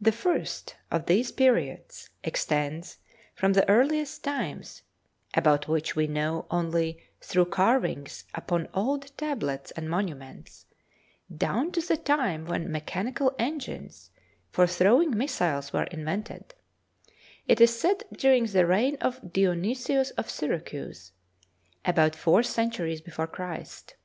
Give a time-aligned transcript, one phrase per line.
[0.00, 2.98] The first of these periods extends
[3.34, 4.82] from the ear liest times,
[5.34, 10.66] about which we know only through carvings upon old tablets and monuments,
[11.36, 14.10] down to the time when mechanical engines
[14.52, 16.54] for throwing missiles were invented,
[17.48, 20.30] it is said during the reign [in THE BOOK OF FAMOUS SIEGES of Dionysius of
[20.30, 21.12] Syracuse,
[21.84, 23.96] about four centuries before Christ.